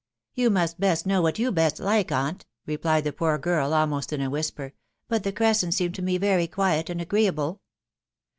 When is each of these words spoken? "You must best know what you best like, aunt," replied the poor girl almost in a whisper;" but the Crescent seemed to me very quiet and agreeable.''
"You 0.33 0.49
must 0.49 0.79
best 0.79 1.05
know 1.05 1.21
what 1.21 1.37
you 1.37 1.51
best 1.51 1.79
like, 1.79 2.11
aunt," 2.11 2.47
replied 2.65 3.03
the 3.03 3.13
poor 3.13 3.37
girl 3.37 3.71
almost 3.71 4.11
in 4.11 4.19
a 4.19 4.31
whisper;" 4.31 4.73
but 5.09 5.21
the 5.21 5.31
Crescent 5.31 5.75
seemed 5.75 5.93
to 5.93 6.01
me 6.01 6.17
very 6.17 6.47
quiet 6.47 6.89
and 6.89 6.99
agreeable.'' 6.99 7.61